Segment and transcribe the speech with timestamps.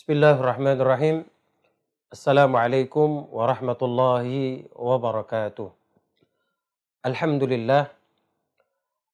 [0.00, 1.16] بسم الله الرحمن الرحيم
[2.16, 4.28] السلام عليكم ورحمة الله
[4.72, 5.68] وبركاته
[7.04, 7.84] الحمد لله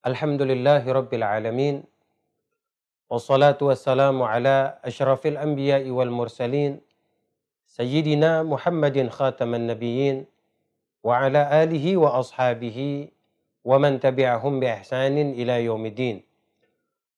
[0.07, 1.83] الحمد لله رب العالمين
[3.11, 6.79] والصلاة والسلام على أشرف الأنبياء والمرسلين
[7.67, 10.17] سيدنا محمد خاتم النبيين
[11.03, 12.79] وعلى آله وأصحابه
[13.67, 16.23] ومن تبعهم بإحسان إلى يوم الدين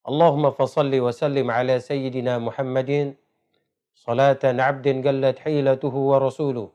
[0.09, 3.13] اللهم فصل وسلم على سيدنا محمد
[4.09, 6.67] صلاة عبد قلت حيلته ورسوله.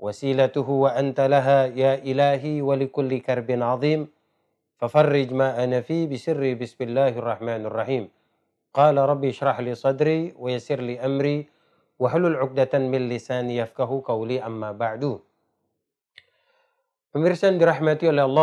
[0.00, 4.08] وسيلته وأنت لها يا إلهي ولكل كرب عظيم.
[4.80, 8.08] ففرج ما أنا فيه بسر بسم الله الرحمن الرحيم.
[8.72, 11.44] قال ربي اشرح لي صدري ويسر لي أمري.
[12.00, 15.20] وحلل عقدة من لساني يفقه قولي أما بعد.
[17.12, 17.60] Pemirsa yang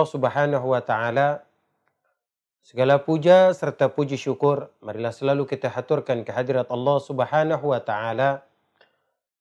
[0.05, 1.45] Subhanahu wa taala,
[2.63, 8.48] Segala puja serta puji syukur marilah selalu kita haturkan kehadirat Allah Subhanahu wa taala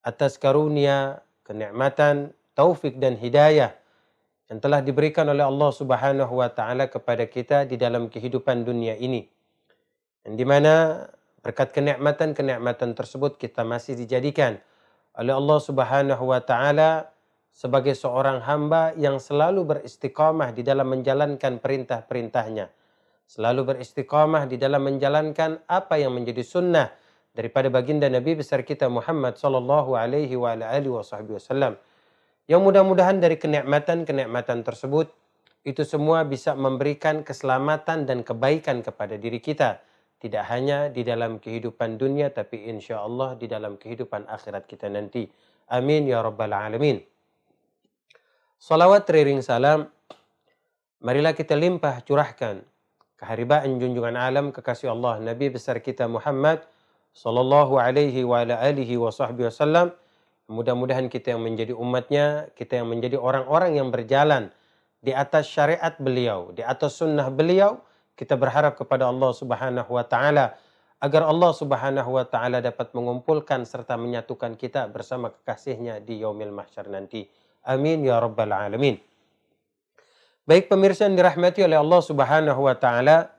[0.03, 3.79] atas karunia, kenikmatan, taufik dan hidayah
[4.51, 9.30] yang telah diberikan oleh Allah Subhanahu wa taala kepada kita di dalam kehidupan dunia ini.
[10.27, 11.07] Yang di mana
[11.46, 14.59] berkat kenikmatan-kenikmatan tersebut kita masih dijadikan
[15.15, 17.15] oleh Allah Subhanahu wa taala
[17.55, 22.82] sebagai seorang hamba yang selalu beristiqamah di dalam menjalankan perintah-perintahnya
[23.33, 26.93] selalu beristiqamah di dalam menjalankan apa yang menjadi sunnah
[27.33, 31.80] daripada baginda Nabi besar kita Muhammad sallallahu alaihi wa alihi wasallam.
[32.45, 35.09] Yang mudah-mudahan dari kenikmatan-kenikmatan tersebut
[35.65, 39.80] itu semua bisa memberikan keselamatan dan kebaikan kepada diri kita.
[40.21, 45.24] Tidak hanya di dalam kehidupan dunia tapi insya Allah di dalam kehidupan akhirat kita nanti.
[45.73, 47.01] Amin ya rabbal alamin.
[48.61, 49.89] Salawat teriring salam.
[51.01, 52.71] Marilah kita limpah curahkan
[53.23, 56.66] keharibaan junjungan alam kekasih Allah Nabi besar kita Muhammad
[57.15, 59.95] sallallahu alaihi wa ala alihi wa sahbihi wasallam.
[60.51, 64.50] Mudah-mudahan kita yang menjadi umatnya, kita yang menjadi orang-orang yang berjalan
[64.98, 67.78] di atas syariat beliau, di atas sunnah beliau,
[68.19, 70.59] kita berharap kepada Allah Subhanahu wa taala
[70.99, 76.91] agar Allah Subhanahu wa taala dapat mengumpulkan serta menyatukan kita bersama kekasihnya di yaumil mahsyar
[76.91, 77.31] nanti.
[77.62, 78.99] Amin ya rabbal alamin.
[80.43, 83.31] Baik pemirsa yang dirahmati oleh Allah Subhanahu wa taala,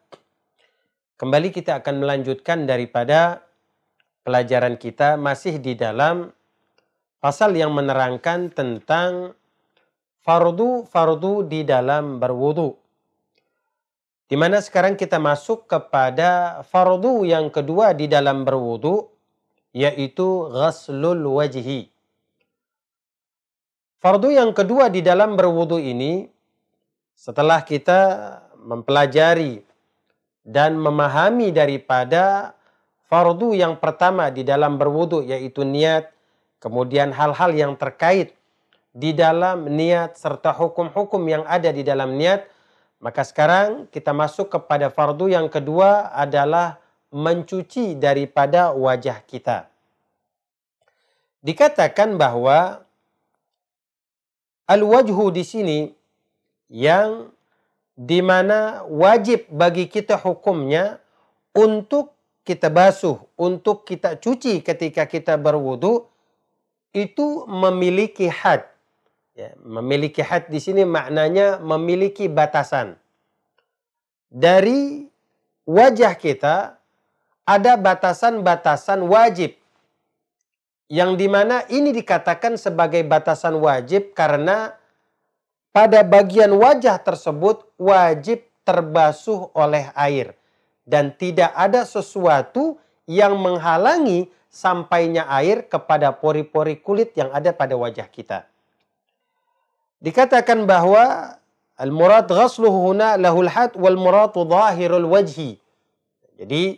[1.19, 3.43] kembali kita akan melanjutkan daripada
[4.23, 6.31] pelajaran kita masih di dalam
[7.19, 9.35] pasal yang menerangkan tentang
[10.23, 12.79] fardu-fardu di dalam berwudu.
[14.31, 19.11] Di mana sekarang kita masuk kepada fardu yang kedua di dalam berwudu
[19.75, 21.91] yaitu ghaslul wajhi.
[23.99, 26.31] Fardu yang kedua di dalam berwudu ini
[27.13, 28.01] setelah kita
[28.59, 29.63] mempelajari
[30.43, 32.55] dan memahami daripada
[33.07, 36.11] fardu yang pertama di dalam berwudu yaitu niat,
[36.59, 38.35] kemudian hal-hal yang terkait
[38.93, 42.45] di dalam niat serta hukum-hukum yang ada di dalam niat,
[43.01, 46.79] maka sekarang kita masuk kepada fardu yang kedua adalah
[47.13, 49.69] mencuci daripada wajah kita.
[51.43, 52.87] Dikatakan bahwa
[54.65, 55.79] al-wajhu di sini
[56.73, 57.29] yang
[57.93, 60.97] di mana wajib bagi kita hukumnya
[61.53, 66.09] untuk kita basuh, untuk kita cuci ketika kita berwudu
[66.97, 68.65] itu memiliki had.
[69.37, 72.97] Ya, memiliki had di sini maknanya memiliki batasan.
[74.33, 75.05] Dari
[75.69, 76.81] wajah kita
[77.45, 79.53] ada batasan-batasan wajib
[80.89, 84.73] yang di mana ini dikatakan sebagai batasan wajib karena
[85.73, 90.37] pada bagian wajah tersebut wajib terbasuh oleh air
[90.85, 92.77] dan tidak ada sesuatu
[93.09, 98.45] yang menghalangi sampainya air kepada pori-pori kulit yang ada pada wajah kita.
[99.97, 101.35] Dikatakan bahwa
[101.79, 105.57] al-murad ghasluhu huna lahul had wal muradu zahirul wajhi.
[106.37, 106.77] Jadi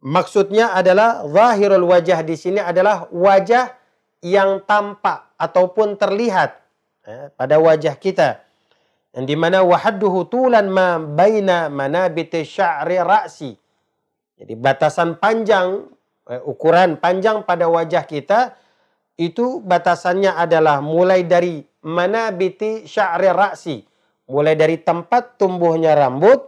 [0.00, 3.76] maksudnya adalah zahirul wajah di sini adalah wajah
[4.24, 6.59] yang tampak ataupun terlihat
[7.36, 8.44] pada wajah kita
[9.10, 13.58] yang di mana wahadduhu tulan ma baina manabit sya'ri ra'si.
[14.38, 15.90] Jadi batasan panjang
[16.30, 18.54] eh, ukuran panjang pada wajah kita
[19.20, 23.82] itu batasannya adalah mulai dari manabiti sya'ri ra'si.
[24.30, 26.46] Mulai dari tempat tumbuhnya rambut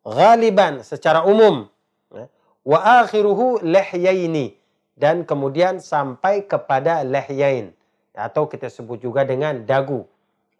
[0.00, 1.68] ghaliban secara umum.
[2.08, 2.26] Ya.
[2.64, 4.56] wa akhiruhu lihyaini
[4.96, 7.76] dan kemudian sampai kepada lihyain
[8.20, 10.04] atau kita sebut juga dengan dagu.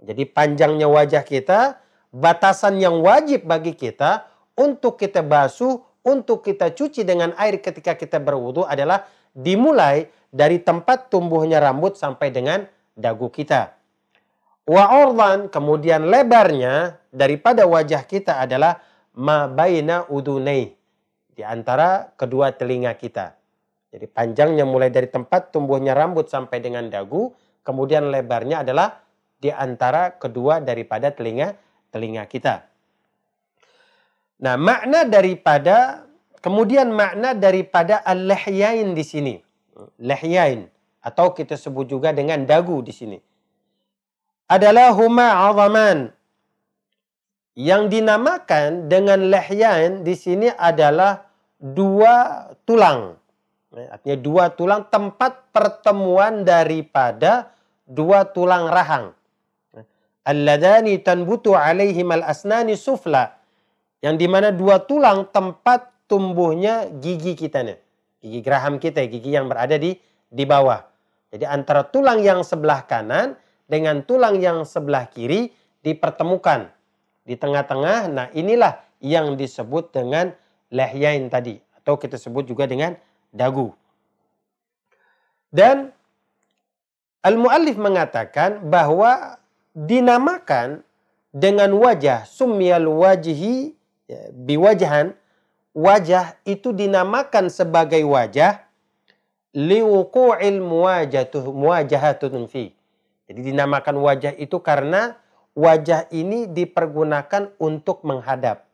[0.01, 1.77] Jadi panjangnya wajah kita,
[2.09, 4.25] batasan yang wajib bagi kita
[4.57, 9.05] untuk kita basuh, untuk kita cuci dengan air ketika kita berwudu adalah
[9.37, 12.65] dimulai dari tempat tumbuhnya rambut sampai dengan
[12.97, 13.77] dagu kita.
[14.65, 18.81] Wa ordan kemudian lebarnya daripada wajah kita adalah
[19.19, 20.73] ma baina udunai
[21.35, 23.35] di antara kedua telinga kita.
[23.91, 29.01] Jadi panjangnya mulai dari tempat tumbuhnya rambut sampai dengan dagu, kemudian lebarnya adalah
[29.41, 31.57] di antara kedua daripada telinga
[31.91, 32.65] telinga kita.
[34.41, 36.09] Nah, makna daripada
[36.41, 39.35] kemudian makna daripada al-lihyain di sini.
[40.01, 40.69] Lihyain
[41.05, 43.19] atau kita sebut juga dengan dagu di sini.
[44.49, 46.13] Adalah huma azaman.
[47.61, 51.29] Yang dinamakan dengan lihyain di sini adalah
[51.61, 53.20] dua tulang.
[53.71, 57.55] Artinya dua tulang tempat pertemuan daripada
[57.87, 59.15] dua tulang rahang.
[60.27, 63.41] Alladani tanbutu alaihim al-asnani sufla
[64.03, 67.79] yang di mana dua tulang tempat tumbuhnya gigi kita nih.
[68.21, 69.97] Gigi geraham kita, gigi yang berada di
[70.29, 70.83] di bawah.
[71.31, 73.39] Jadi antara tulang yang sebelah kanan
[73.71, 75.55] dengan tulang yang sebelah kiri
[75.87, 76.75] dipertemukan
[77.23, 78.11] di tengah-tengah.
[78.11, 80.35] Nah, inilah yang disebut dengan
[80.75, 82.99] lehyain tadi atau kita sebut juga dengan
[83.35, 83.75] dagu.
[85.51, 85.91] Dan
[87.27, 89.39] al-muallif mengatakan bahwa
[89.75, 90.87] dinamakan
[91.31, 93.75] dengan wajah sumyal wajhi
[94.11, 95.15] ya, biwajhan
[95.75, 98.67] wajah itu dinamakan sebagai wajah
[99.55, 102.75] liwuqu'il muwajatuh muwajahatun fi.
[103.31, 105.19] Jadi dinamakan wajah itu karena
[105.55, 108.67] wajah ini dipergunakan untuk menghadap.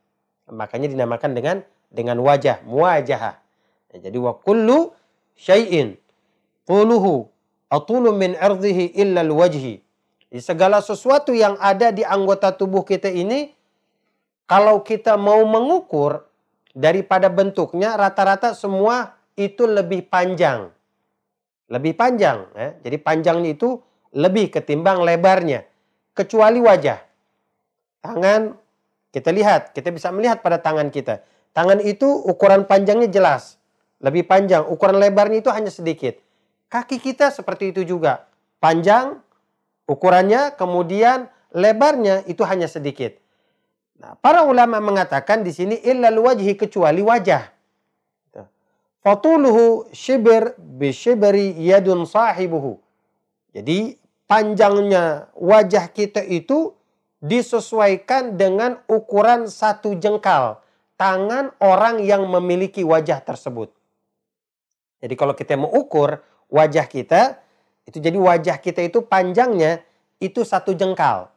[0.49, 1.57] Makanya dinamakan dengan
[1.93, 3.41] dengan wajah, muwajah.
[3.97, 4.93] Ya, jadi wa kullu
[5.41, 5.97] syai'in
[6.69, 7.33] quluhu
[7.73, 9.81] atulu min ardhihi illa alwajhi.
[10.29, 13.57] Jadi segala sesuatu yang ada di anggota tubuh kita ini
[14.45, 16.29] kalau kita mau mengukur
[16.77, 20.69] daripada bentuknya rata-rata semua itu lebih panjang.
[21.73, 22.47] Lebih panjang.
[22.53, 22.77] Ya.
[22.85, 23.81] Jadi panjangnya itu
[24.13, 25.65] lebih ketimbang lebarnya.
[26.13, 27.01] Kecuali wajah.
[28.05, 28.55] Tangan
[29.11, 31.25] kita lihat, kita bisa melihat pada tangan kita.
[31.57, 33.57] Tangan itu ukuran panjangnya jelas.
[34.01, 36.21] Lebih panjang, ukuran lebarnya itu hanya sedikit.
[36.69, 38.29] Kaki kita seperti itu juga.
[38.61, 39.21] Panjang
[39.89, 43.17] ukurannya, kemudian lebarnya itu hanya sedikit.
[43.97, 47.57] Nah, para ulama mengatakan di sini illal wajhi kecuali wajah.
[49.07, 52.83] Fatuluhu shibir bi shibri yadun sahibuhu.
[53.55, 53.95] Jadi
[54.27, 56.75] panjangnya wajah kita itu
[57.23, 60.59] disesuaikan dengan ukuran satu jengkal
[60.99, 63.71] tangan orang yang memiliki wajah tersebut.
[65.01, 67.41] Jadi kalau kita mau ukur wajah kita,
[67.87, 69.85] itu jadi wajah kita itu panjangnya
[70.19, 71.31] itu satu jengkal.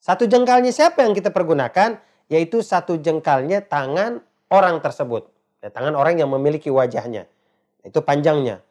[0.00, 2.00] Satu jengkalnya siapa yang kita pergunakan?
[2.30, 5.28] Yaitu satu jengkalnya tangan orang tersebut.
[5.60, 7.28] Ya, tangan orang yang memiliki wajahnya.
[7.84, 8.64] Itu panjangnya.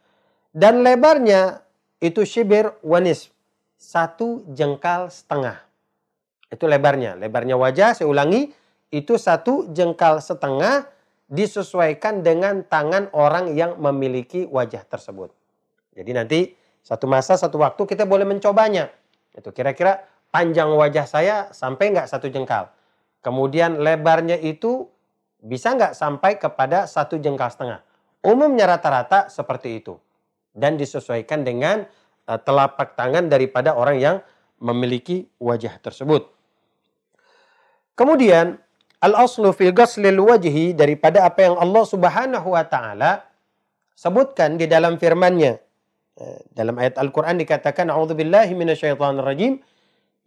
[0.49, 1.61] Dan lebarnya
[2.01, 3.29] itu shibir wanis.
[3.77, 5.61] Satu jengkal setengah.
[6.49, 7.15] Itu lebarnya.
[7.15, 8.51] Lebarnya wajah, saya ulangi.
[8.89, 10.89] Itu satu jengkal setengah
[11.29, 15.29] disesuaikan dengan tangan orang yang memiliki wajah tersebut.
[15.93, 16.39] Jadi nanti
[16.81, 18.89] satu masa, satu waktu kita boleh mencobanya.
[19.29, 20.01] Itu kira-kira
[20.33, 22.73] panjang wajah saya sampai nggak satu jengkal.
[23.21, 24.89] Kemudian lebarnya itu
[25.39, 27.85] bisa nggak sampai kepada satu jengkal setengah.
[28.25, 29.95] Umumnya rata-rata seperti itu.
[30.49, 31.85] Dan disesuaikan dengan
[32.25, 34.17] uh, telapak tangan daripada orang yang
[34.59, 36.27] memiliki wajah tersebut.
[37.95, 38.59] Kemudian
[39.03, 43.23] al-aslu fil ghaslil wajhi daripada apa yang Allah Subhanahu wa taala
[43.95, 45.59] sebutkan di dalam firman-Nya.
[46.19, 49.63] Eh, dalam ayat Al-Qur'an dikatakan a'udzubillahi minasyaitonir rajim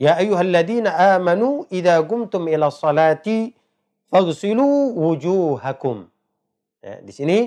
[0.03, 3.55] Ya ayyuhalladzina amanu idza qumtum ila salati
[4.11, 6.11] faghsilu wujuhakum.
[6.83, 7.39] Ya, di sini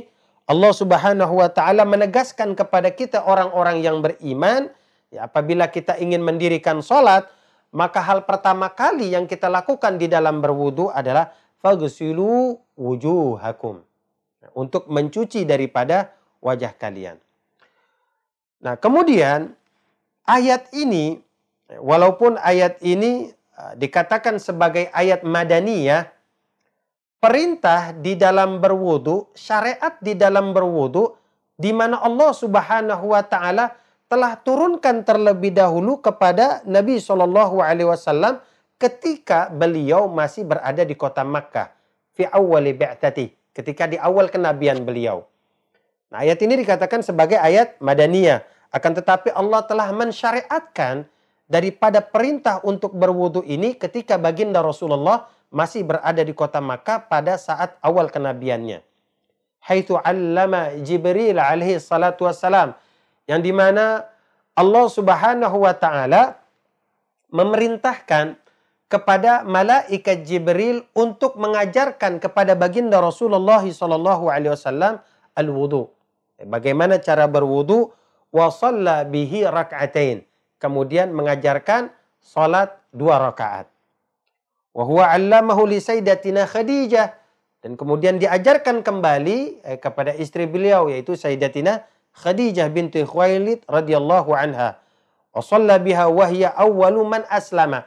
[0.48, 4.72] Allah Subhanahu wa taala menegaskan kepada kita orang-orang yang beriman
[5.12, 7.28] ya, apabila kita ingin mendirikan salat
[7.76, 13.84] maka hal pertama kali yang kita lakukan di dalam berwudu adalah faghsilu wujuhakum.
[14.56, 17.20] Untuk mencuci daripada wajah kalian.
[18.64, 19.52] Nah, kemudian
[20.24, 21.20] ayat ini
[21.68, 26.08] walaupun ayat ini uh, dikatakan sebagai ayat madaniyah,
[27.20, 31.12] perintah di dalam berwudu, syariat di dalam berwudu,
[31.60, 38.38] di mana Allah Subhanahu wa taala telah turunkan terlebih dahulu kepada Nabi Shallallahu alaihi wasallam
[38.78, 41.74] ketika beliau masih berada di kota Makkah
[42.16, 45.28] fi awwali bi'tati, ketika di awal kenabian beliau.
[46.14, 51.08] Nah, ayat ini dikatakan sebagai ayat madaniyah, akan tetapi Allah telah mensyariatkan
[51.50, 57.78] daripada perintah untuk berwudu ini ketika baginda Rasulullah masih berada di kota Makkah pada saat
[57.82, 58.82] awal kenabiannya.
[59.66, 62.78] haitsu 'allama Jibril alaihi salatu wassalam
[63.26, 64.06] yang di mana
[64.56, 66.40] Allah Subhanahu wa taala
[67.34, 68.40] memerintahkan
[68.86, 73.66] kepada malaikat Jibril untuk mengajarkan kepada baginda Rasulullah
[74.56, 75.02] wasallam
[75.36, 75.90] al-wudu.
[76.40, 77.92] Bagaimana cara berwudu
[78.30, 78.48] wa
[79.08, 80.24] bihi rak'atain.
[80.62, 81.92] Kemudian mengajarkan
[82.22, 83.68] salat dua rakaat.
[84.76, 87.26] Wa huwa 'allamahu li sayyidatina Khadijah
[87.66, 91.82] dan kemudian diajarkan kembali eh, kepada istri beliau yaitu Sayyidatina
[92.16, 94.80] Khadijah binti Khuwailid radhiyallahu anha.
[95.36, 97.84] Wa shalla biha wa hiya awwalu man aslama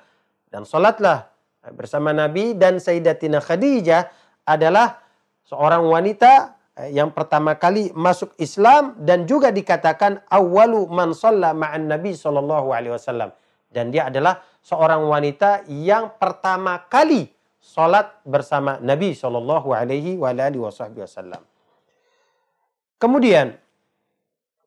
[0.52, 1.32] dan salatlah
[1.72, 4.08] bersama Nabi dan Sayyidatina Khadijah
[4.44, 5.00] adalah
[5.48, 11.88] seorang wanita eh, yang pertama kali masuk Islam dan juga dikatakan awalu man shalla ma'an
[11.88, 13.32] Nabi sallallahu alaihi wasallam
[13.72, 21.44] dan dia adalah seorang wanita yang pertama kali salat bersama Nabi sallallahu alaihi wasallam.
[22.98, 23.56] Kemudian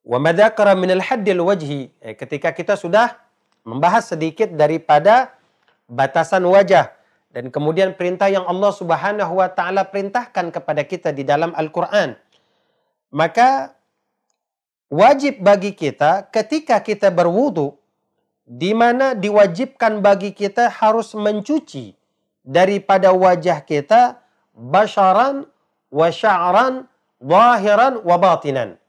[0.01, 3.21] wa madzakara min al-haddil wajhi eh, ketika kita sudah
[3.61, 5.37] membahas sedikit daripada
[5.85, 6.89] batasan wajah
[7.31, 12.17] dan kemudian perintah yang Allah Subhanahu wa taala perintahkan kepada kita di dalam Al-Qur'an.
[13.11, 13.75] Maka
[14.91, 17.77] wajib bagi kita ketika kita berwudu
[18.43, 21.95] di mana diwajibkan bagi kita harus mencuci
[22.43, 24.19] daripada wajah kita
[24.51, 25.47] basharan
[25.93, 26.89] wa sya'ran
[27.21, 28.80] zahiran wa batinan.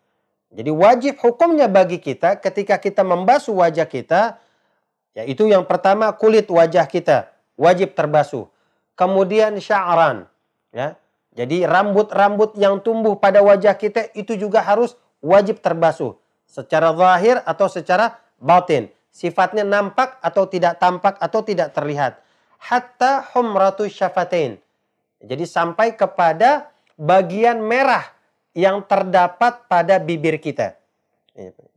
[0.53, 4.37] Jadi wajib hukumnya bagi kita ketika kita membasuh wajah kita
[5.17, 8.49] yaitu yang pertama kulit wajah kita wajib terbasuh.
[8.93, 10.29] Kemudian sya'ran.
[10.73, 11.01] Ya.
[11.33, 14.93] Jadi rambut-rambut yang tumbuh pada wajah kita itu juga harus
[15.25, 16.13] wajib terbasuh.
[16.45, 18.93] Secara zahir atau secara batin.
[19.09, 22.21] Sifatnya nampak atau tidak tampak atau tidak terlihat.
[22.61, 24.61] Hatta humratu syafatain.
[25.25, 26.69] Jadi sampai kepada
[27.01, 28.05] bagian merah
[28.53, 30.77] yang terdapat pada bibir kita.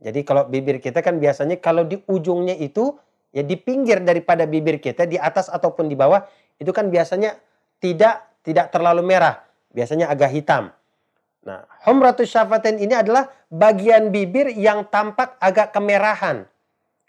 [0.00, 2.92] Jadi kalau bibir kita kan biasanya kalau di ujungnya itu
[3.32, 6.20] ya di pinggir daripada bibir kita di atas ataupun di bawah
[6.60, 7.40] itu kan biasanya
[7.80, 9.42] tidak tidak terlalu merah,
[9.72, 10.70] biasanya agak hitam.
[11.46, 16.46] Nah, humratus syafatain ini adalah bagian bibir yang tampak agak kemerahan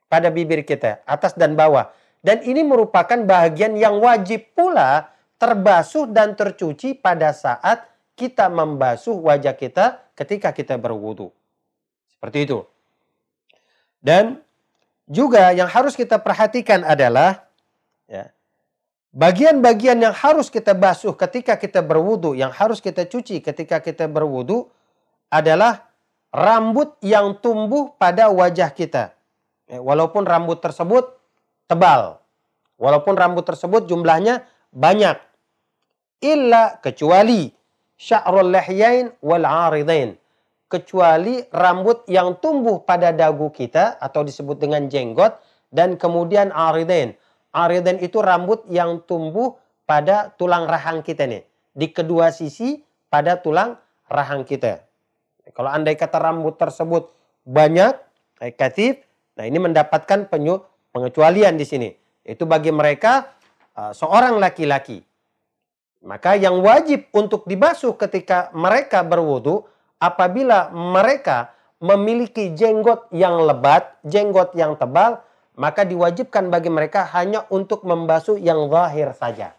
[0.07, 1.91] pada bibir kita, atas dan bawah.
[2.21, 7.85] Dan ini merupakan bagian yang wajib pula terbasuh dan tercuci pada saat
[8.17, 11.29] kita membasuh wajah kita ketika kita berwudu.
[12.09, 12.65] Seperti itu.
[14.01, 14.41] Dan
[15.05, 17.45] juga yang harus kita perhatikan adalah
[18.09, 18.33] ya,
[19.13, 24.67] bagian-bagian yang harus kita basuh ketika kita berwudu, yang harus kita cuci ketika kita berwudu
[25.29, 25.87] adalah
[26.33, 29.13] rambut yang tumbuh pada wajah kita.
[29.69, 31.13] Ya, walaupun rambut tersebut
[31.69, 32.17] tebal,
[32.81, 35.19] walaupun rambut tersebut jumlahnya banyak,
[36.23, 37.56] illa kecuali
[37.97, 40.15] sya'rul lihyain wal 'aridain
[40.67, 45.39] kecuali rambut yang tumbuh pada dagu kita atau disebut dengan jenggot
[45.71, 47.15] dan kemudian ariden.
[47.55, 49.55] Ariden itu rambut yang tumbuh
[49.87, 51.43] pada tulang rahang kita nih.
[51.71, 53.79] Di kedua sisi pada tulang
[54.11, 54.83] rahang kita.
[55.55, 57.07] Kalau andai kata rambut tersebut
[57.47, 57.95] banyak,
[58.43, 58.99] eh, katif,
[59.39, 60.59] nah ini mendapatkan penyu,
[60.91, 61.89] pengecualian di sini.
[62.27, 63.31] Itu bagi mereka
[63.79, 64.99] uh, seorang laki-laki.
[66.07, 69.67] Maka yang wajib untuk dibasuh ketika mereka berwudu
[69.99, 71.51] apabila mereka
[71.83, 75.19] memiliki jenggot yang lebat, jenggot yang tebal,
[75.59, 79.51] maka diwajibkan bagi mereka hanya untuk membasuh yang zahir saja.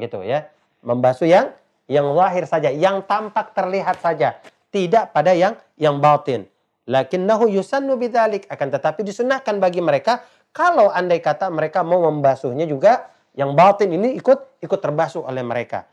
[0.00, 0.48] Gitu ya.
[0.80, 1.52] Membasuh yang
[1.84, 4.40] yang zahir saja, yang tampak terlihat saja,
[4.72, 6.48] tidak pada yang yang batin.
[6.88, 13.13] Lakinnahu yusannu bidzalik akan tetapi disunahkan bagi mereka kalau andai kata mereka mau membasuhnya juga
[13.34, 15.84] yang batin ini ikut ikut terbasuh oleh mereka.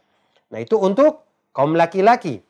[0.53, 2.41] Nah, itu untuk kaum laki-laki.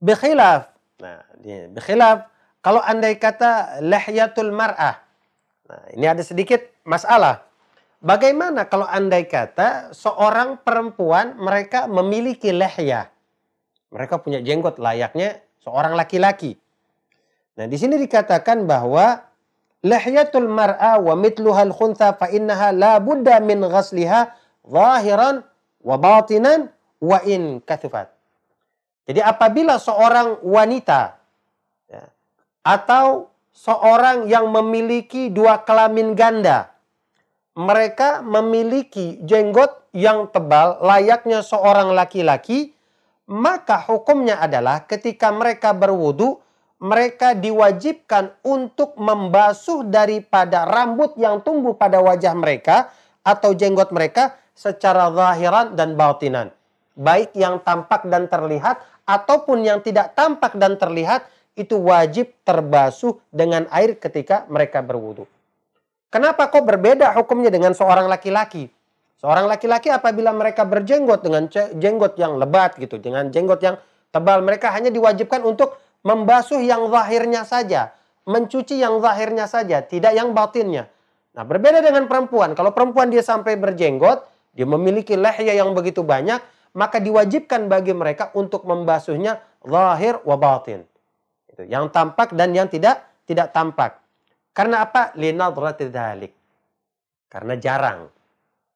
[0.00, 0.68] Bikhilaf.
[1.00, 1.24] Nah,
[1.72, 2.28] bikhilaf.
[2.60, 5.00] Kalau andai kata lahyatul mar'ah.
[5.64, 7.46] Nah, ini ada sedikit masalah.
[8.00, 13.08] Bagaimana kalau andai kata seorang perempuan mereka memiliki lehya.
[13.92, 16.56] Mereka punya jenggot layaknya seorang laki-laki.
[17.56, 19.29] Nah, di sini dikatakan bahwa
[19.80, 24.32] lahyatul mar'a wa mitluhal khuntha fa innaha la budda min ghasliha
[24.64, 25.44] zahiran
[25.80, 26.68] wa batinan
[27.00, 28.12] wa in kathufat.
[29.08, 31.18] Jadi apabila seorang wanita
[31.88, 32.04] ya,
[32.62, 36.70] atau seorang yang memiliki dua kelamin ganda,
[37.58, 42.76] mereka memiliki jenggot yang tebal layaknya seorang laki-laki,
[43.26, 46.38] maka hukumnya adalah ketika mereka berwudu,
[46.80, 52.88] mereka diwajibkan untuk membasuh daripada rambut yang tumbuh pada wajah mereka
[53.20, 56.48] atau jenggot mereka secara zahiran dan bautinan.
[56.96, 63.68] Baik yang tampak dan terlihat ataupun yang tidak tampak dan terlihat itu wajib terbasuh dengan
[63.68, 65.28] air ketika mereka berwudu.
[66.08, 68.72] Kenapa kok berbeda hukumnya dengan seorang laki-laki?
[69.20, 71.44] Seorang laki-laki apabila mereka berjenggot dengan
[71.76, 73.76] jenggot yang lebat gitu, dengan jenggot yang
[74.08, 75.76] tebal, mereka hanya diwajibkan untuk
[76.06, 77.92] membasuh yang zahirnya saja,
[78.24, 80.88] mencuci yang zahirnya saja, tidak yang batinnya.
[81.36, 82.58] Nah, berbeda dengan perempuan.
[82.58, 84.26] Kalau perempuan dia sampai berjenggot,
[84.56, 86.42] dia memiliki lehya yang begitu banyak,
[86.74, 90.82] maka diwajibkan bagi mereka untuk membasuhnya zahir wa batin.
[91.50, 94.02] Itu yang tampak dan yang tidak tidak tampak.
[94.50, 95.14] Karena apa?
[95.14, 96.32] Linadrati dzalik.
[97.30, 98.10] Karena jarang.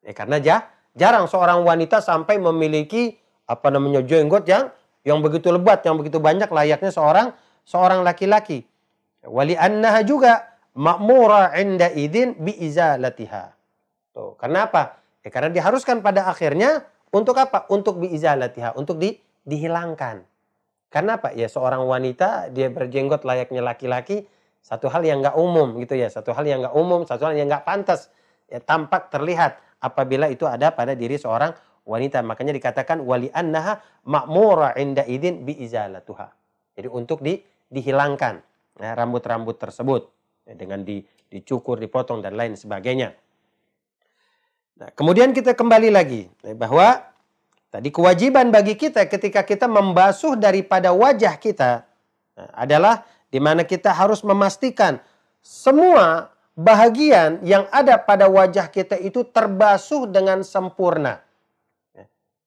[0.06, 0.56] Ya, karena ja,
[0.94, 3.18] jarang seorang wanita sampai memiliki
[3.50, 4.70] apa namanya jenggot yang
[5.04, 7.36] yang begitu lebat, yang begitu banyak layaknya seorang
[7.68, 8.64] seorang laki-laki.
[9.24, 13.52] Wali annaha juga makmura inda idin bi izalatiha.
[14.16, 15.00] Tuh, karena apa?
[15.24, 17.68] Ya, karena diharuskan pada akhirnya untuk apa?
[17.72, 20.24] Untuk bi izalatiha, untuk di, dihilangkan.
[20.92, 21.32] Karena apa?
[21.36, 24.28] Ya seorang wanita dia berjenggot layaknya laki-laki,
[24.64, 27.50] satu hal yang nggak umum gitu ya, satu hal yang nggak umum, satu hal yang
[27.50, 28.08] nggak pantas,
[28.48, 31.52] ya tampak terlihat apabila itu ada pada diri seorang
[31.84, 32.24] wanita.
[32.24, 36.32] Makanya dikatakan wali annaha makmura inda idin bi izalatuha.
[36.74, 37.38] Jadi untuk di,
[37.70, 38.42] dihilangkan
[38.80, 40.10] ya, rambut-rambut tersebut
[40.48, 43.14] ya, dengan di, dicukur, dipotong dan lain sebagainya.
[44.74, 46.98] Nah, kemudian kita kembali lagi ya, bahwa
[47.70, 51.86] tadi kewajiban bagi kita ketika kita membasuh daripada wajah kita
[52.34, 54.98] nah, adalah di mana kita harus memastikan
[55.42, 61.23] semua bahagian yang ada pada wajah kita itu terbasuh dengan sempurna.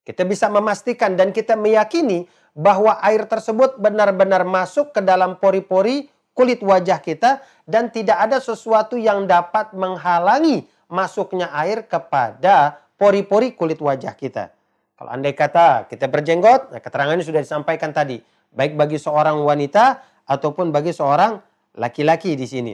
[0.07, 6.63] Kita bisa memastikan dan kita meyakini bahwa air tersebut benar-benar masuk ke dalam pori-pori kulit
[6.63, 14.15] wajah kita dan tidak ada sesuatu yang dapat menghalangi masuknya air kepada pori-pori kulit wajah
[14.15, 14.55] kita.
[14.95, 18.23] Kalau andai kata kita berjenggot, nah keterangannya sudah disampaikan tadi.
[18.55, 21.35] Baik bagi seorang wanita ataupun bagi seorang
[21.75, 22.73] laki-laki di sini.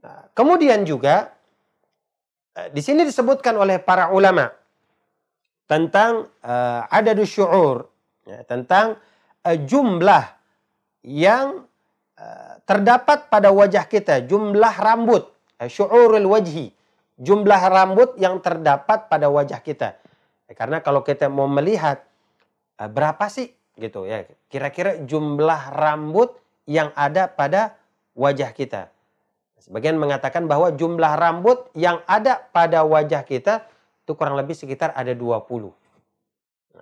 [0.00, 1.28] Nah, kemudian juga
[2.56, 4.48] eh, di sini disebutkan oleh para ulama
[5.66, 7.90] tentang uh, adadus syu'ur,
[8.26, 8.98] ya, tentang
[9.42, 10.24] uh, jumlah
[11.02, 11.66] yang
[12.18, 15.26] uh, terdapat pada wajah kita, jumlah rambut,
[15.58, 16.70] uh, syu'urul wajhi,
[17.18, 19.98] jumlah rambut yang terdapat pada wajah kita.
[20.46, 22.06] Ya, karena kalau kita mau melihat
[22.78, 24.24] uh, berapa sih gitu ya.
[24.48, 26.32] Kira-kira jumlah rambut
[26.64, 27.76] yang ada pada
[28.16, 28.88] wajah kita.
[29.60, 33.66] Sebagian mengatakan bahwa jumlah rambut yang ada pada wajah kita
[34.06, 35.74] itu kurang lebih sekitar ada 20.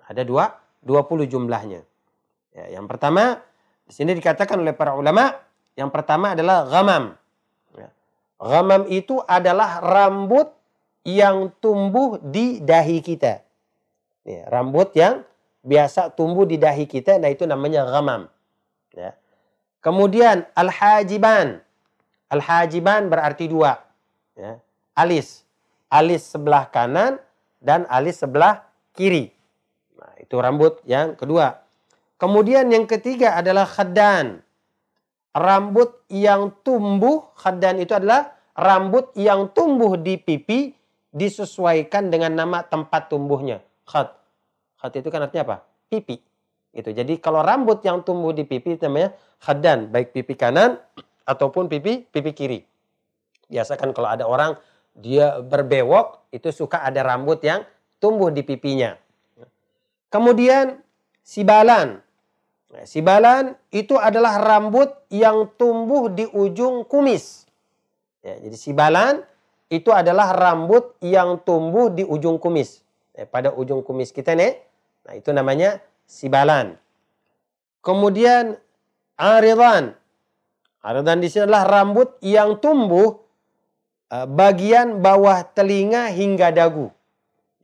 [0.05, 1.81] Ada dua, 20 jumlahnya.
[2.53, 3.41] Ya, yang pertama,
[3.89, 5.33] di sini dikatakan oleh para ulama,
[5.73, 7.17] yang pertama adalah ghamam.
[7.73, 7.89] Ya.
[8.37, 10.53] Ghamam itu adalah rambut
[11.01, 13.41] yang tumbuh di dahi kita.
[14.21, 15.25] Ya, rambut yang
[15.65, 18.29] biasa tumbuh di dahi kita, nah itu namanya ghamam.
[18.93, 19.17] Ya.
[19.81, 21.61] Kemudian al-hajiban.
[22.29, 23.81] Al-hajiban berarti dua.
[24.37, 24.61] Ya.
[24.93, 25.44] Alis.
[25.95, 27.15] Alis sebelah kanan
[27.63, 29.31] dan alis sebelah kiri.
[29.95, 31.63] Nah, itu rambut yang kedua.
[32.19, 34.43] Kemudian yang ketiga adalah khadan.
[35.35, 40.75] Rambut yang tumbuh, khadan itu adalah rambut yang tumbuh di pipi
[41.15, 43.63] disesuaikan dengan nama tempat tumbuhnya.
[43.87, 44.11] Khad.
[44.79, 45.57] Khat itu kan artinya apa?
[45.87, 46.19] Pipi.
[46.75, 46.91] Itu.
[46.91, 50.75] Jadi kalau rambut yang tumbuh di pipi itu namanya khadan, baik pipi kanan
[51.23, 52.59] ataupun pipi pipi kiri.
[53.47, 54.59] Biasa kan kalau ada orang
[54.95, 57.67] dia berbewok itu suka ada rambut yang
[57.99, 58.95] tumbuh di pipinya.
[60.07, 60.79] Kemudian
[61.21, 61.99] sibalan.
[62.71, 67.45] Nah, sibalan itu adalah rambut yang tumbuh di ujung kumis.
[68.23, 69.13] Ya, jadi sibalan
[69.67, 72.81] itu adalah rambut yang tumbuh di ujung kumis.
[73.15, 74.65] Eh, pada ujung kumis kita nih
[75.05, 75.79] Nah, itu namanya
[76.09, 76.81] sibalan.
[77.85, 78.57] Kemudian
[79.21, 79.93] aridan.
[80.81, 83.24] Aridan di sini adalah rambut yang tumbuh
[84.09, 86.91] bagian bawah telinga hingga dagu.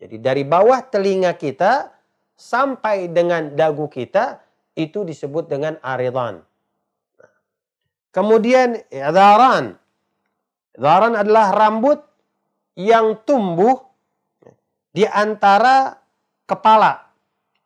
[0.02, 1.94] Jadi dari bawah telinga kita
[2.34, 4.42] sampai dengan dagu kita
[4.74, 6.42] itu disebut dengan aridan.
[8.12, 9.78] Kemudian idharan.
[10.74, 12.02] Idharan adalah rambut
[12.74, 13.78] yang tumbuh
[14.92, 16.02] di antara
[16.50, 17.12] kepala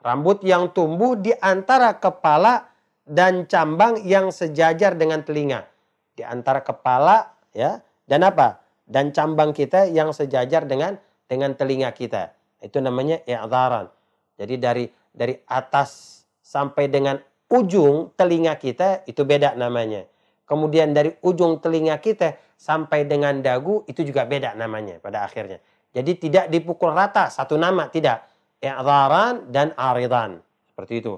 [0.05, 2.69] Rambut yang tumbuh di antara kepala
[3.09, 5.65] dan cambang yang sejajar dengan telinga.
[6.13, 8.61] Di antara kepala ya dan apa?
[8.85, 12.33] Dan cambang kita yang sejajar dengan dengan telinga kita.
[12.61, 13.89] Itu namanya i'dharan.
[14.37, 17.17] Jadi dari dari atas sampai dengan
[17.49, 20.05] ujung telinga kita itu beda namanya.
[20.45, 25.57] Kemudian dari ujung telinga kita sampai dengan dagu itu juga beda namanya pada akhirnya.
[25.95, 28.27] Jadi tidak dipukul rata satu nama, tidak
[28.61, 30.43] i'dharan dan aridan.
[30.69, 31.15] Seperti itu.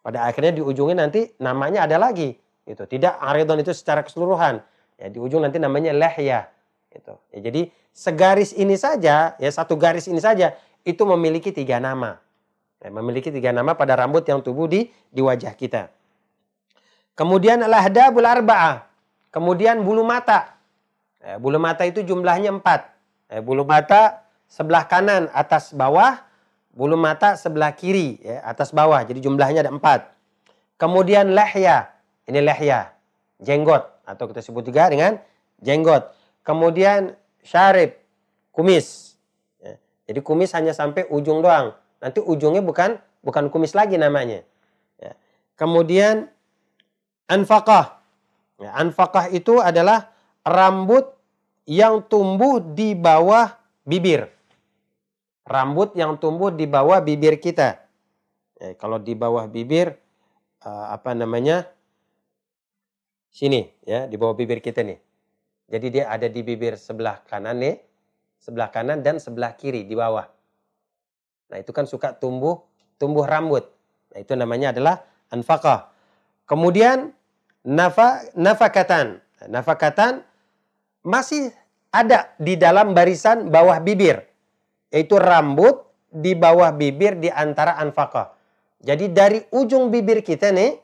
[0.00, 2.32] Pada akhirnya di ujungnya nanti namanya ada lagi.
[2.64, 4.64] Itu tidak aridon itu secara keseluruhan.
[5.00, 6.52] Ya, di ujung nanti namanya lehya.
[6.92, 7.16] Itu.
[7.32, 12.20] Ya, jadi segaris ini saja, ya satu garis ini saja itu memiliki tiga nama.
[12.84, 15.88] Ya, memiliki tiga nama pada rambut yang tumbuh di di wajah kita.
[17.16, 18.84] Kemudian al-ahdabul arba'ah.
[19.32, 20.60] Kemudian bulu mata.
[21.24, 22.92] Ya, bulu mata itu jumlahnya empat.
[23.32, 26.20] Ya, bulu mata sebelah kanan atas bawah,
[26.76, 29.00] bulu mata sebelah kiri ya, atas bawah.
[29.00, 30.12] Jadi jumlahnya ada empat.
[30.76, 31.92] Kemudian lehya.
[32.28, 32.99] Ini lehya.
[33.40, 33.88] Jenggot.
[34.04, 35.18] Atau kita sebut juga dengan
[35.64, 36.12] jenggot.
[36.44, 37.96] Kemudian syarib.
[38.52, 39.16] Kumis.
[39.58, 39.80] Ya.
[40.06, 41.74] Jadi kumis hanya sampai ujung doang.
[42.00, 44.44] Nanti ujungnya bukan bukan kumis lagi namanya.
[45.00, 45.16] Ya.
[45.56, 46.28] Kemudian
[47.28, 48.00] anfakah.
[48.60, 50.12] Ya, anfakah itu adalah
[50.44, 51.08] rambut
[51.64, 53.56] yang tumbuh di bawah
[53.88, 54.28] bibir.
[55.48, 57.80] Rambut yang tumbuh di bawah bibir kita.
[58.76, 59.96] Kalau di bawah bibir
[60.66, 61.64] uh, apa namanya?
[63.30, 64.98] Sini ya, di bawah bibir kita nih.
[65.70, 67.78] Jadi dia ada di bibir sebelah kanan nih,
[68.42, 70.26] sebelah kanan dan sebelah kiri di bawah.
[71.50, 72.58] Nah itu kan suka tumbuh
[73.00, 73.64] tumbuh rambut.
[74.12, 75.00] Nah itu namanya adalah
[75.32, 75.88] anfaqah.
[76.44, 77.16] Kemudian
[77.64, 79.24] nafa, nafakatan.
[79.48, 80.20] Nafakatan
[81.00, 81.48] masih
[81.88, 84.26] ada di dalam barisan bawah bibir.
[84.92, 88.36] Yaitu rambut di bawah bibir di antara anfaqah.
[88.82, 90.76] Jadi dari ujung bibir kita nih,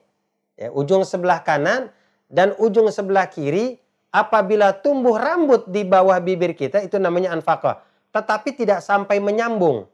[0.56, 1.90] ya, ujung sebelah kanan
[2.26, 3.78] dan ujung sebelah kiri,
[4.10, 7.82] apabila tumbuh rambut di bawah bibir kita, itu namanya anfaqah.
[8.10, 9.86] Tetapi tidak sampai menyambung.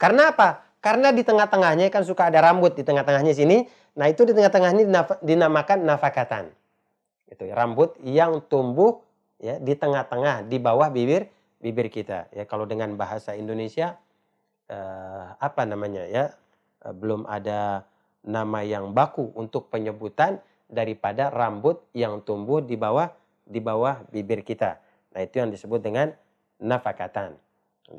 [0.00, 0.64] Karena apa?
[0.80, 3.68] Karena di tengah-tengahnya kan suka ada rambut di tengah-tengahnya sini.
[4.00, 4.84] Nah itu di tengah-tengah ini
[5.20, 6.48] dinamakan nafakatan.
[7.28, 9.04] Itu ya, rambut yang tumbuh
[9.36, 11.28] ya di tengah-tengah di bawah bibir
[11.60, 12.32] bibir kita.
[12.32, 14.00] Ya kalau dengan bahasa Indonesia
[14.72, 16.32] eh, apa namanya ya
[16.88, 17.84] eh, belum ada
[18.24, 23.10] nama yang baku untuk penyebutan daripada rambut yang tumbuh di bawah
[23.42, 24.78] di bawah bibir kita.
[25.10, 26.14] Nah itu yang disebut dengan
[26.62, 27.34] nafakatan.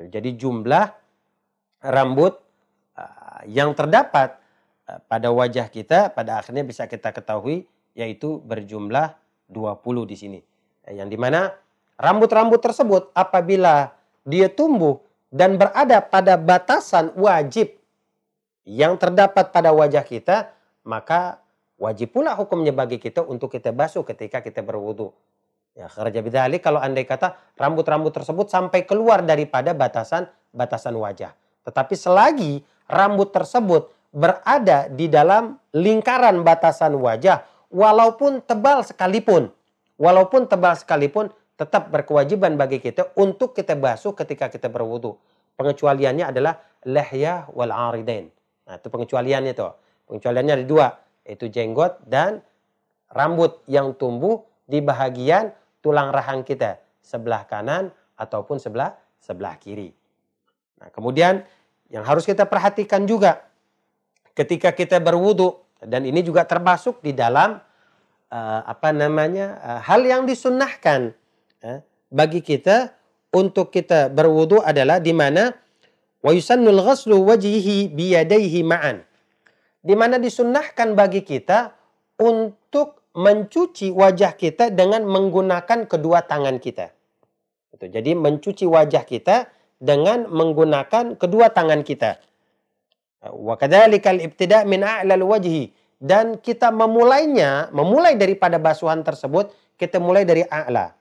[0.08, 0.88] Jadi jumlah
[1.84, 2.40] rambut
[2.96, 4.40] uh, yang terdapat
[4.88, 9.20] uh, pada wajah kita pada akhirnya bisa kita ketahui yaitu berjumlah
[9.52, 10.40] 20 di sini.
[10.88, 11.52] Eh, yang di mana
[12.00, 13.92] rambut-rambut tersebut apabila
[14.24, 17.76] dia tumbuh dan berada pada batasan wajib
[18.64, 20.54] yang terdapat pada wajah kita,
[20.88, 21.42] maka
[21.82, 25.10] wajib pula hukumnya bagi kita untuk kita basuh ketika kita berwudu.
[25.74, 31.34] Ya, kerja bidali kalau andai kata rambut-rambut tersebut sampai keluar daripada batasan batasan wajah.
[31.66, 39.50] Tetapi selagi rambut tersebut berada di dalam lingkaran batasan wajah, walaupun tebal sekalipun,
[39.96, 45.16] walaupun tebal sekalipun, tetap berkewajiban bagi kita untuk kita basuh ketika kita berwudu.
[45.56, 48.28] Pengecualiannya adalah lehya wal aridain.
[48.68, 49.64] Nah, itu pengecualiannya itu.
[50.12, 50.88] Pengecualiannya ada dua,
[51.26, 52.42] yaitu jenggot dan
[53.12, 55.52] rambut yang tumbuh di bahagian
[55.84, 59.94] tulang rahang kita, sebelah kanan ataupun sebelah sebelah kiri.
[60.82, 61.46] Nah, kemudian
[61.92, 63.46] yang harus kita perhatikan juga
[64.34, 67.60] ketika kita berwudu dan ini juga termasuk di dalam
[68.32, 71.12] uh, apa namanya uh, hal yang disunnahkan
[71.62, 71.80] uh,
[72.10, 72.96] bagi kita
[73.32, 75.52] untuk kita berwudu adalah di mana
[76.22, 79.04] wa yusannul ghaslu wajhihi biyadaihi ma'an.
[79.82, 81.74] Di mana disunnahkan bagi kita
[82.22, 86.94] untuk mencuci wajah kita dengan menggunakan kedua tangan kita.
[87.82, 89.50] Jadi mencuci wajah kita
[89.82, 92.22] dengan menggunakan kedua tangan kita.
[93.26, 100.26] Wa kadzalikal ibtida' min a'lal wajhi dan kita memulainya, memulai daripada basuhan tersebut, kita mulai
[100.26, 100.98] dari a'la.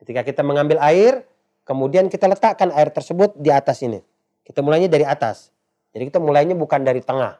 [0.00, 1.24] Ketika kita mengambil air,
[1.68, 4.00] kemudian kita letakkan air tersebut di atas ini.
[4.48, 5.52] Kita mulainya dari atas.
[5.92, 7.36] Jadi kita mulainya bukan dari tengah,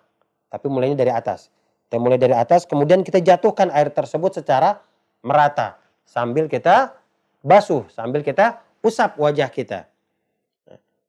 [0.49, 1.53] tapi mulainya dari atas.
[1.89, 4.77] Kita mulai dari atas, kemudian kita jatuhkan air tersebut secara
[5.25, 6.93] merata sambil kita
[7.41, 9.89] basuh, sambil kita usap wajah kita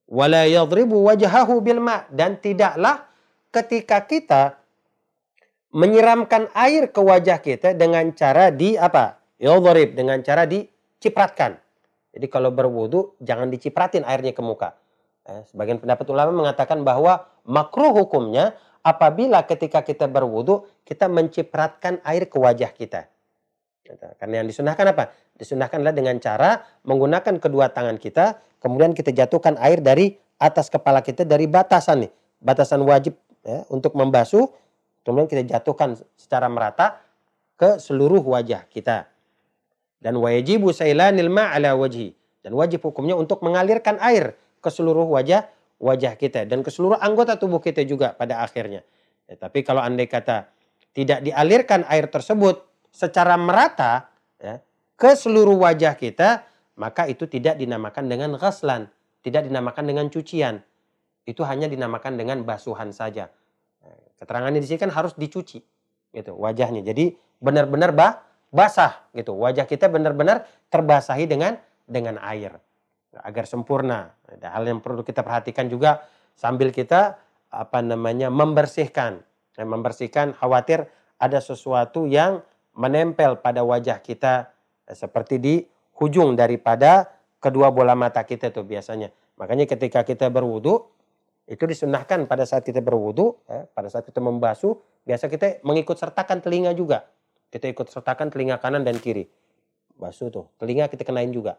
[0.10, 3.06] wala yadribu wajhahu bil ma dan tidaklah
[3.54, 4.58] ketika kita
[5.70, 9.22] menyiramkan air ke wajah kita dengan cara di apa?
[9.38, 11.62] Yadrib dengan cara dicipratkan.
[12.10, 14.74] Jadi kalau berwudu jangan dicipratin airnya ke muka.
[15.30, 22.26] Eh, sebagian pendapat ulama mengatakan bahwa makruh hukumnya apabila ketika kita berwudu kita mencipratkan air
[22.26, 23.08] ke wajah kita.
[24.22, 25.10] Karena yang disunahkan apa?
[25.34, 31.02] Disunahkan adalah dengan cara menggunakan kedua tangan kita, kemudian kita jatuhkan air dari atas kepala
[31.02, 34.46] kita dari batasan nih, batasan wajib ya, untuk membasuh,
[35.02, 37.02] kemudian kita jatuhkan secara merata
[37.58, 39.10] ke seluruh wajah kita.
[40.00, 45.44] Dan wajibu sailanil ala wajhi dan wajib hukumnya untuk mengalirkan air ke seluruh wajah
[45.80, 48.84] wajah kita dan ke seluruh anggota tubuh kita juga pada akhirnya.
[49.26, 50.52] Ya, tapi kalau andai kata
[50.92, 54.60] tidak dialirkan air tersebut secara merata ya,
[55.00, 56.44] ke seluruh wajah kita,
[56.76, 58.92] maka itu tidak dinamakan dengan ghaslan,
[59.24, 60.60] tidak dinamakan dengan cucian.
[61.24, 63.32] Itu hanya dinamakan dengan basuhan saja.
[64.20, 65.64] Keterangannya di sini kan harus dicuci
[66.12, 66.84] gitu wajahnya.
[66.84, 68.20] Jadi benar-benar bah,
[68.52, 69.32] basah gitu.
[69.38, 71.56] Wajah kita benar-benar terbasahi dengan
[71.88, 72.60] dengan air
[73.18, 74.14] agar sempurna.
[74.30, 76.06] Ada hal yang perlu kita perhatikan juga
[76.38, 77.18] sambil kita
[77.50, 79.26] apa namanya membersihkan.
[79.58, 80.88] Dan membersihkan khawatir
[81.20, 82.40] ada sesuatu yang
[82.78, 84.54] menempel pada wajah kita
[84.88, 85.56] eh, seperti di
[86.00, 87.12] hujung daripada
[87.44, 89.12] kedua bola mata kita itu biasanya.
[89.36, 90.88] Makanya ketika kita berwudu
[91.50, 96.46] itu disunahkan pada saat kita berwudu, ya, pada saat kita membasuh, biasa kita mengikut sertakan
[96.46, 97.10] telinga juga.
[97.50, 99.26] Kita ikut sertakan telinga kanan dan kiri.
[99.98, 101.58] Basuh tuh, telinga kita kenain juga.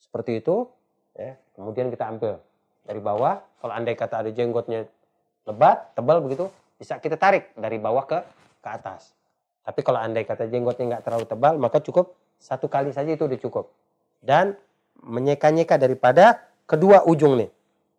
[0.00, 0.68] Seperti itu,
[1.16, 1.36] ya.
[1.56, 2.40] kemudian kita ambil
[2.86, 3.42] dari bawah.
[3.60, 4.86] Kalau andai kata ada jenggotnya
[5.46, 8.18] lebat, tebal begitu, bisa kita tarik dari bawah ke
[8.62, 9.16] ke atas.
[9.66, 13.40] Tapi kalau andai kata jenggotnya nggak terlalu tebal, maka cukup satu kali saja itu udah
[13.40, 13.72] cukup.
[14.22, 14.54] Dan
[15.02, 17.50] menyeka-nyeka daripada kedua ujung nih.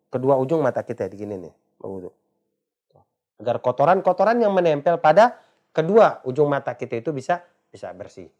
[0.08, 1.54] Kedua ujung mata kita begini nih.
[1.80, 2.10] Begitu.
[3.38, 5.38] Agar kotoran-kotoran yang menempel pada
[5.70, 8.32] kedua ujung mata kita itu bisa bisa bersih.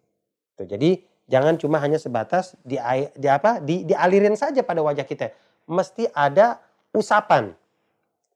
[0.57, 2.81] Tuh, jadi jangan cuma hanya sebatas di,
[3.15, 5.31] di apa di dialirin saja pada wajah kita.
[5.69, 6.59] Mesti ada
[6.97, 7.53] usapan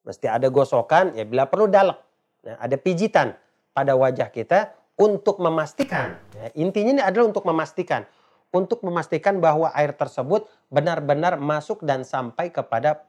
[0.02, 1.98] Mesti ada gosokan, ya bila perlu dalek.
[2.42, 3.38] Ya, ada pijitan
[3.70, 6.18] pada wajah kita untuk memastikan.
[6.34, 8.02] Ya, intinya ini adalah untuk memastikan.
[8.50, 13.06] Untuk memastikan bahwa air tersebut benar-benar masuk dan sampai kepada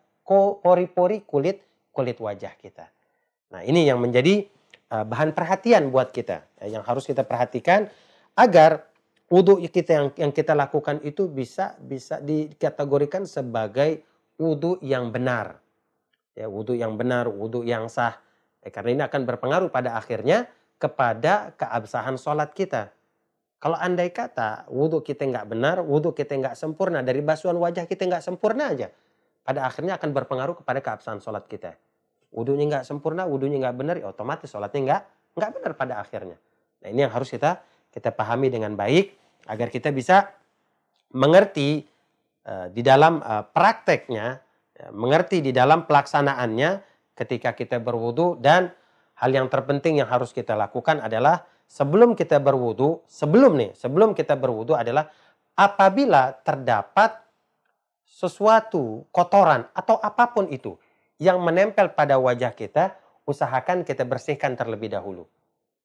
[0.63, 2.87] pori-pori kulit kulit wajah kita.
[3.51, 4.47] Nah ini yang menjadi
[4.93, 6.45] uh, bahan perhatian buat kita.
[6.61, 7.89] Ya, yang harus kita perhatikan
[8.37, 8.85] agar
[9.27, 14.03] wudhu kita yang, yang kita lakukan itu bisa bisa dikategorikan sebagai
[14.39, 15.63] wudhu yang benar
[16.37, 18.17] ya wudhu yang benar, wudhu yang sah.
[18.63, 20.49] Ya, karena ini akan berpengaruh pada akhirnya
[20.81, 22.91] kepada keabsahan sholat kita.
[23.61, 28.03] Kalau andai kata wudhu kita nggak benar, wudhu kita nggak sempurna, dari basuhan wajah kita
[28.03, 28.91] nggak sempurna aja,
[29.47, 31.79] pada akhirnya akan berpengaruh kepada keabsahan sholat kita.
[32.33, 35.01] Wudhunya nggak sempurna, wudhunya nggak benar, ya otomatis sholatnya nggak
[35.39, 36.35] nggak benar pada akhirnya.
[36.83, 39.13] Nah ini yang harus kita kita pahami dengan baik
[39.45, 40.33] agar kita bisa
[41.13, 41.85] mengerti
[42.49, 46.81] uh, di dalam uh, prakteknya Ya, mengerti di dalam pelaksanaannya
[47.15, 48.73] ketika kita berwudu dan
[49.15, 54.35] hal yang terpenting yang harus kita lakukan adalah sebelum kita berwudu, sebelum nih, sebelum kita
[54.35, 55.07] berwudu adalah
[55.55, 57.15] apabila terdapat
[58.03, 60.73] sesuatu kotoran atau apa pun itu
[61.15, 62.97] yang menempel pada wajah kita,
[63.29, 65.29] usahakan kita bersihkan terlebih dahulu.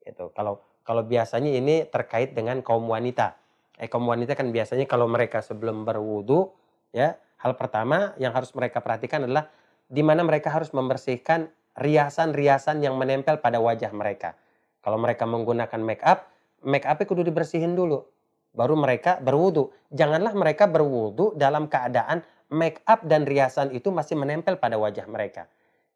[0.01, 3.37] Itu kalau kalau biasanya ini terkait dengan kaum wanita.
[3.77, 6.49] Eh kaum wanita kan biasanya kalau mereka sebelum berwudu
[6.97, 9.47] ya Hal pertama yang harus mereka perhatikan adalah
[9.87, 11.47] di mana mereka harus membersihkan
[11.79, 14.35] riasan-riasan yang menempel pada wajah mereka.
[14.83, 16.27] Kalau mereka menggunakan make up,
[16.67, 18.03] make upnya kudu dibersihin dulu.
[18.51, 19.71] Baru mereka berwudu.
[19.95, 25.47] Janganlah mereka berwudu dalam keadaan make up dan riasan itu masih menempel pada wajah mereka.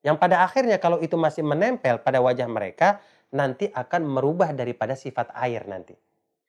[0.07, 3.03] Yang pada akhirnya kalau itu masih menempel pada wajah mereka,
[3.33, 5.97] nanti akan merubah daripada sifat air nanti.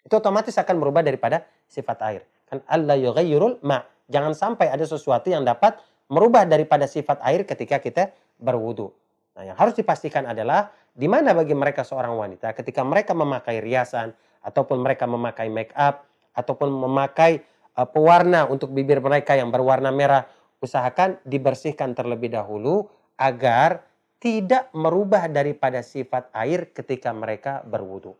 [0.03, 2.21] Itu otomatis akan merubah daripada sifat air.
[2.47, 5.79] Kan Allah yughayyirul ma' Jangan sampai ada sesuatu yang dapat
[6.11, 8.91] merubah daripada sifat air ketika kita berwudu.
[9.33, 14.13] Nah, yang harus dipastikan adalah di mana bagi mereka seorang wanita ketika mereka memakai riasan
[14.45, 16.05] ataupun mereka memakai make up
[16.37, 17.41] ataupun memakai
[17.79, 20.27] uh, pewarna untuk bibir mereka yang berwarna merah,
[20.61, 22.85] usahakan dibersihkan terlebih dahulu
[23.17, 23.81] agar
[24.23, 28.15] tidak merubah daripada sifat air ketika mereka berwudu.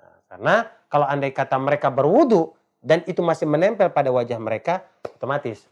[0.00, 0.54] Nah, karena
[0.88, 5.68] kalau andai kata mereka berwudu dan itu masih menempel pada wajah mereka, otomatis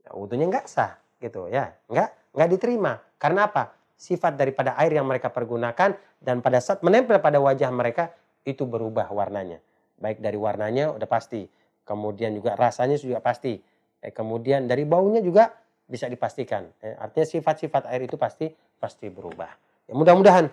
[0.00, 2.96] ya, wudhunya nggak sah gitu ya, nggak nggak diterima.
[3.20, 3.76] Karena apa?
[4.00, 8.16] Sifat daripada air yang mereka pergunakan dan pada saat menempel pada wajah mereka
[8.48, 9.60] itu berubah warnanya.
[10.00, 11.44] Baik dari warnanya udah pasti,
[11.84, 13.60] kemudian juga rasanya juga pasti,
[14.00, 15.52] eh, kemudian dari baunya juga
[15.92, 16.72] bisa dipastikan.
[16.80, 18.48] Eh, artinya sifat-sifat air itu pasti
[18.80, 19.52] pasti berubah.
[19.84, 20.48] Ya, mudah-mudahan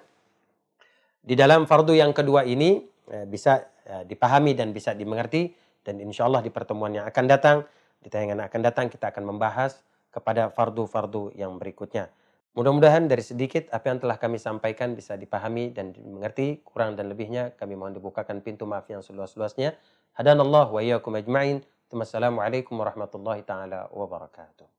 [1.24, 5.56] di dalam fardu yang kedua ini eh, bisa eh, dipahami dan bisa dimengerti
[5.88, 7.58] dan insya Allah di pertemuan yang akan datang,
[8.04, 9.80] di tayangan yang akan datang kita akan membahas
[10.12, 12.12] kepada fardu-fardu yang berikutnya.
[12.58, 16.60] Mudah-mudahan dari sedikit apa yang telah kami sampaikan bisa dipahami dan dimengerti.
[16.66, 19.78] Kurang dan lebihnya kami mohon dibukakan pintu maaf yang seluas-luasnya.
[20.18, 21.62] Hadanallah wa iyyakum ajma'in.
[21.90, 24.79] Wassalamualaikum warahmatullahi taala wabarakatuh.